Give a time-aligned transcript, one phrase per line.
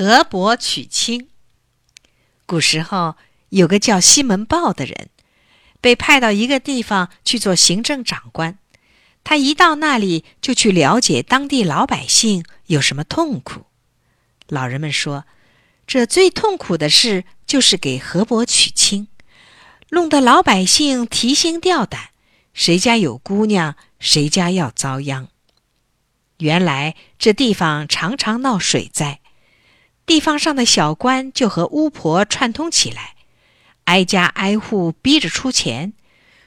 [0.00, 1.28] 河伯娶亲。
[2.46, 3.16] 古时候
[3.50, 5.10] 有个叫西门豹的人，
[5.82, 8.58] 被派到一个地方去做行政长官。
[9.22, 13.66] 他一到那里，就去了解当地老百姓有什么痛苦。
[14.48, 15.26] 老人们说，
[15.86, 19.08] 这最痛苦的事就是给河伯娶亲，
[19.90, 22.08] 弄得老百姓提心吊胆，
[22.54, 25.28] 谁家有姑娘，谁家要遭殃。
[26.38, 29.20] 原来这地方常常闹水灾。
[30.10, 33.14] 地方上的小官就和巫婆串通起来，
[33.84, 35.92] 挨家挨户逼着出钱，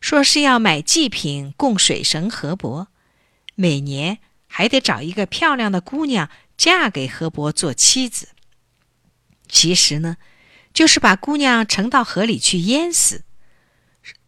[0.00, 2.86] 说是要买祭品供水神河伯，
[3.56, 8.28] 每年还得找一个漂亮的姑娘嫁给河伯做妻子。
[9.48, 10.18] 其实呢，
[10.72, 13.24] 就是把姑娘沉到河里去淹死。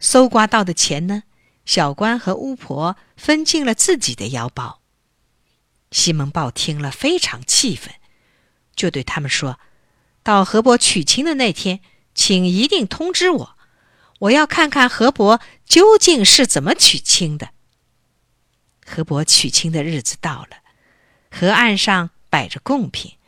[0.00, 1.22] 搜刮到的钱呢，
[1.64, 4.80] 小官和巫婆分进了自己的腰包。
[5.92, 7.94] 西门豹听了非常气愤。
[8.80, 9.61] 就对他们说
[10.25, 11.80] ：“到河伯娶亲的那天，
[12.15, 13.56] 请一定通知我，
[14.20, 17.50] 我要看看河伯究竟是怎么娶亲的。”
[18.87, 20.56] 河伯娶亲的日子到了，
[21.31, 23.19] 河岸上摆着贡品，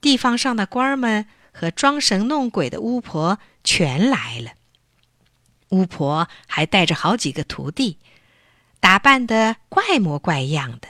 [0.00, 4.52] 地方上的官儿们和装神弄鬼的巫婆全来了。
[5.68, 7.98] 巫婆还带着好几个徒弟，
[8.80, 10.88] 打扮的怪模怪样的。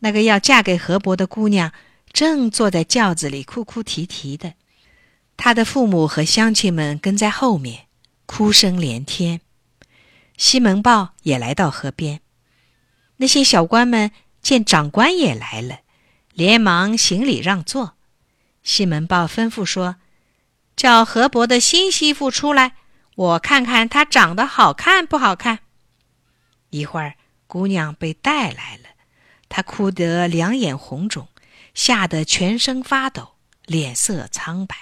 [0.00, 1.72] 那个要嫁给河伯的姑娘。
[2.20, 4.52] 正坐在轿子里哭哭啼啼的，
[5.38, 7.86] 他的父母和乡亲们跟在后面，
[8.26, 9.40] 哭声连天。
[10.36, 12.20] 西门豹也来到河边，
[13.16, 14.10] 那些小官们
[14.42, 15.78] 见长官也来了，
[16.34, 17.94] 连忙行礼让座。
[18.62, 19.96] 西门豹吩咐说
[20.76, 22.74] ：“叫河伯的新媳妇出来，
[23.16, 25.60] 我看看她长得好看不好看。”
[26.68, 27.14] 一会儿，
[27.46, 28.90] 姑娘被带来了，
[29.48, 31.26] 她哭得两眼红肿。
[31.74, 34.76] 吓得全身发抖，脸色苍白。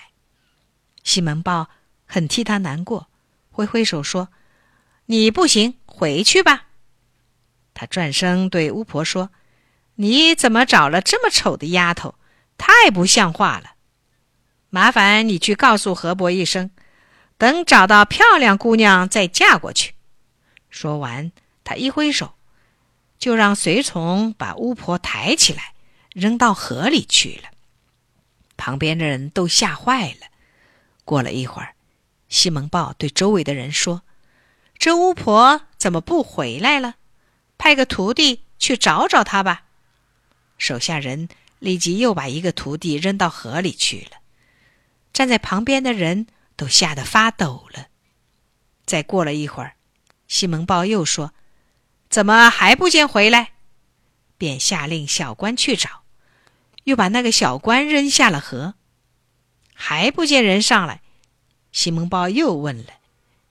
[1.05, 1.69] 西门豹
[2.07, 3.09] 很替他难过，
[3.51, 4.29] 挥挥手说
[5.07, 6.67] ：“你不行，回去吧。”
[7.75, 9.31] 他转身对巫婆说
[9.97, 12.17] ：“你怎么找了这么丑的丫头？
[12.57, 13.75] 太不像话了！
[14.71, 16.71] 麻烦你去告诉河伯一声，
[17.37, 19.95] 等找到漂亮姑娘再嫁过去。”
[20.69, 21.33] 说完，
[21.65, 22.35] 他一挥手，
[23.19, 25.73] 就让随从把巫婆抬起来。
[26.19, 27.51] 扔到河里去了。
[28.57, 30.27] 旁边的人都吓坏了。
[31.05, 31.75] 过了一会儿，
[32.29, 34.03] 西门豹对周围的人说
[34.77, 36.97] ：“这巫婆怎么不回来了？
[37.57, 39.65] 派个徒弟去找找她吧。”
[40.59, 41.29] 手下人
[41.61, 44.19] 立即又把一个徒弟扔到河里去了。
[45.13, 47.87] 站在旁边的人都吓得发抖了。
[48.85, 49.77] 再过了一会儿，
[50.27, 51.33] 西门豹又说
[52.11, 53.53] ：“怎么还不见回来？”
[54.37, 56.03] 便下令小官去找。
[56.89, 58.73] 又把那个小官扔下了河，
[59.75, 61.03] 还不见人上来。
[61.71, 62.95] 西门豹又问了，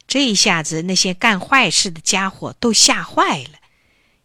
[0.08, 3.60] 这一下子那些干坏事的家伙都吓坏了，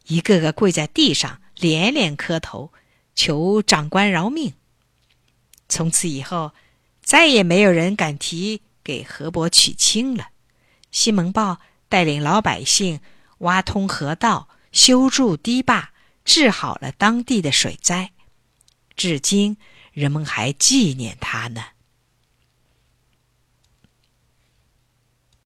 [0.07, 2.73] 一个个跪在地上，连连磕头，
[3.15, 4.55] 求长官饶命。
[5.69, 6.53] 从此以后，
[7.03, 10.29] 再也没有人敢提给河伯娶亲了。
[10.91, 13.01] 西门豹带领老百姓
[13.41, 15.91] 挖通河道，修筑堤坝，
[16.25, 18.13] 治好了当地的水灾。
[18.97, 19.57] 至今，
[19.93, 21.63] 人们还纪念他呢。